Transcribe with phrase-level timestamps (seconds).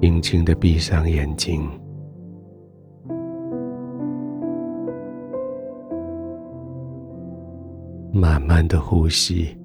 [0.00, 1.68] 轻轻的闭上眼睛，
[8.12, 9.58] 慢慢的呼吸，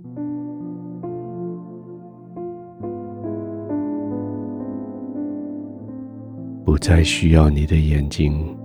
[6.65, 8.58] 不再需要你的眼睛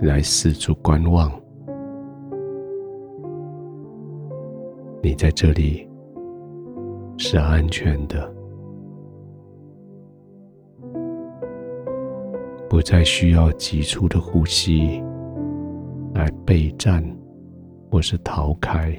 [0.00, 1.32] 来四处观望。
[5.02, 5.88] 你在这里
[7.16, 8.35] 是安全的，
[12.76, 15.02] 不再需要急促的呼吸
[16.12, 17.02] 来备战
[17.90, 18.94] 或是逃开。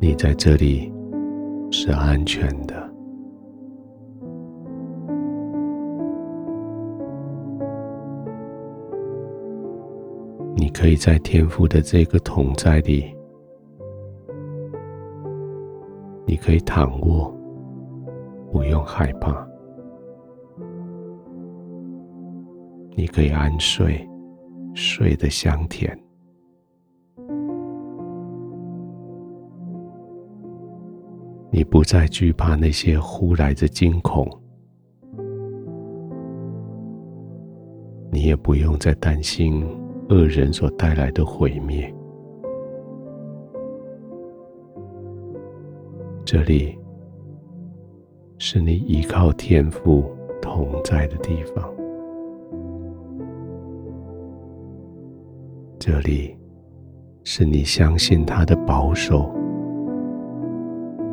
[0.00, 0.90] 你在这里
[1.70, 2.90] 是安全的。
[10.54, 13.14] 你可以在天父的这个同在里，
[16.24, 17.30] 你可以躺卧，
[18.50, 19.46] 不用害怕；
[22.96, 24.08] 你可以安睡，
[24.74, 25.96] 睡得香甜。
[31.50, 34.26] 你不再惧怕那些忽来的惊恐，
[38.10, 39.64] 你也不用再担心。
[40.08, 41.92] 恶人所带来的毁灭，
[46.24, 46.78] 这里
[48.38, 50.04] 是你依靠天父
[50.40, 51.75] 同在的地方，
[55.88, 56.36] 这里
[57.22, 59.32] 是你相信他的保守，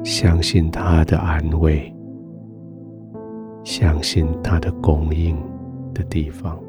[0.03, 1.93] 相信他的安慰，
[3.63, 5.37] 相信他的供应
[5.93, 6.59] 的地方。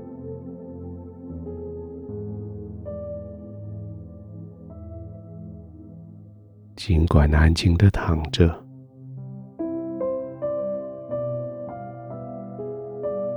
[6.76, 8.54] 尽管安静的躺着，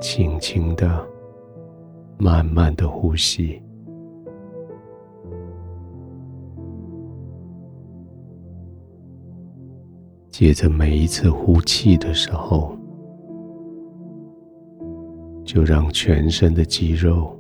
[0.02, 1.08] 轻轻的、
[2.18, 3.62] 慢慢的呼吸，
[10.40, 12.78] 接着每一次呼气的时候，
[15.44, 17.36] 就让全身的肌肉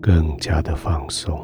[0.00, 1.38] 更加的放松。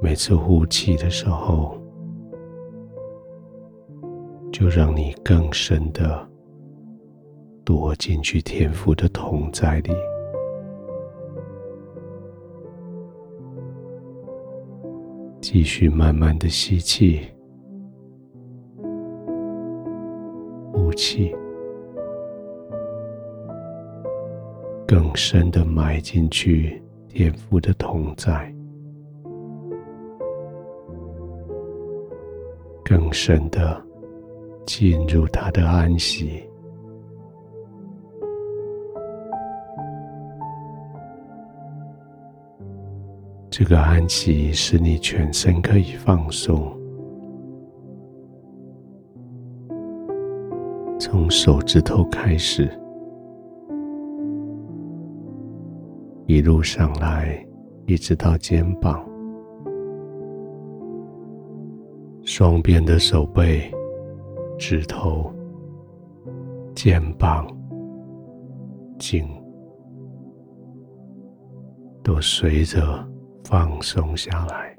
[0.00, 1.76] 每次呼气的时候，
[4.52, 6.24] 就让你更深的
[7.64, 9.90] 躲进去天赋的同在里，
[15.50, 17.26] 继续慢慢的吸气、
[20.74, 21.34] 呼气，
[24.86, 28.54] 更深的埋进去天父的同在。
[32.84, 33.82] 更深的
[34.66, 36.46] 进入他的安息，
[43.60, 46.72] 这个安息使你全身可以放松，
[50.96, 52.70] 从手指头开始，
[56.28, 57.44] 一路上来，
[57.86, 59.04] 一直到肩膀。
[62.22, 63.68] 双边的手背、
[64.56, 65.34] 指头、
[66.76, 67.44] 肩膀、
[69.00, 69.28] 颈
[72.04, 73.04] 都随着
[73.50, 74.76] 放松下来，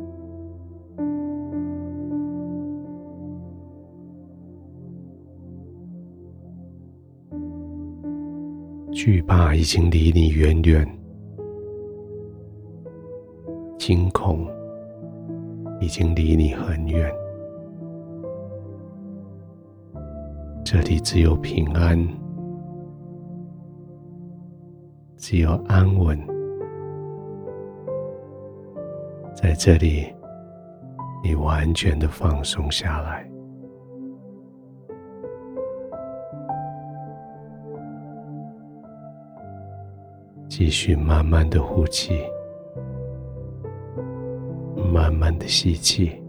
[8.91, 10.87] 惧怕已经离你远远，
[13.79, 14.47] 惊恐
[15.81, 17.11] 已经离你很远。
[20.63, 22.07] 这里只有平安，
[25.17, 26.15] 只有安稳，
[29.41, 30.13] 在这里，
[31.23, 33.25] 你完全的放松下来，
[40.49, 42.21] 继续慢慢的呼气，
[44.91, 46.21] 慢慢的吸气。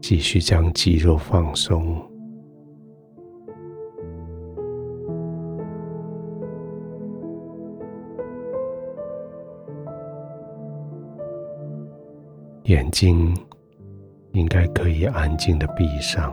[0.00, 2.00] 继续将肌肉放松，
[12.70, 13.36] 眼睛
[14.30, 16.32] 应该可以安静的闭上。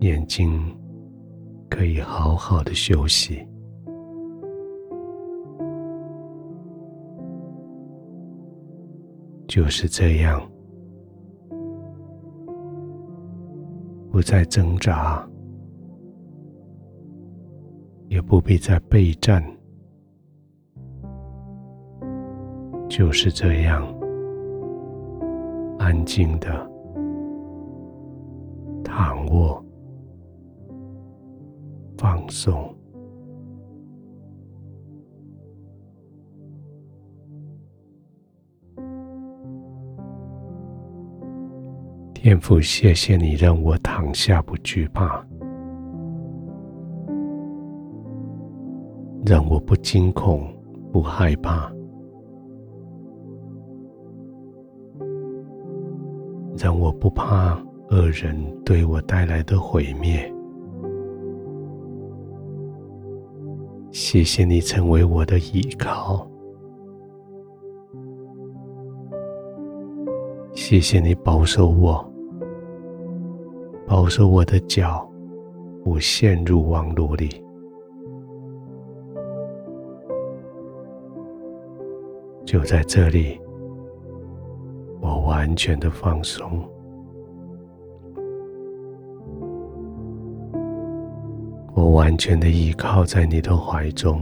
[0.00, 0.62] 眼睛
[1.70, 3.48] 可以好好的休息。
[9.48, 10.42] 就是这样
[14.12, 15.26] 不再挣扎
[18.08, 19.42] 也不必再备战。
[22.96, 23.84] 就是这样，
[25.80, 26.48] 安静的
[28.84, 29.60] 躺卧，
[31.98, 32.72] 放松。
[42.14, 45.20] 天父，谢谢你让我躺下不惧怕，
[49.26, 50.48] 让我不惊恐、
[50.92, 51.73] 不害怕，
[56.64, 58.34] 让我不怕恶人
[58.64, 60.32] 对我带来的毁灭。
[63.90, 66.26] 谢谢你成为我的依靠。
[70.54, 72.02] 谢谢你保守我。
[73.86, 75.06] 保守我的脚
[75.84, 77.44] 不陷入网络里，
[82.46, 83.38] 就在这里，
[85.04, 86.66] 我完全的放松，
[91.74, 94.18] 我完全的依靠在你的怀中，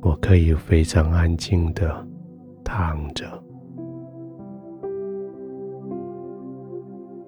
[0.00, 1.94] 我可以非常安静的
[2.64, 3.26] 躺着。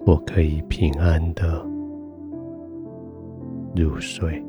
[0.03, 1.63] 我可以平安的
[3.75, 4.43] 入睡。